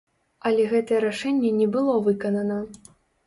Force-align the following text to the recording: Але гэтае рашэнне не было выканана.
Але 0.49 0.63
гэтае 0.71 1.01
рашэнне 1.03 1.51
не 1.59 1.67
было 1.77 1.93
выканана. 2.09 2.57